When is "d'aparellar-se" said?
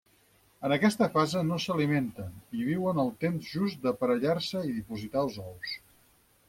3.87-4.67